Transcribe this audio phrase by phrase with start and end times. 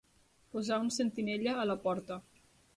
[0.55, 2.21] Posar un sentinella a la porta.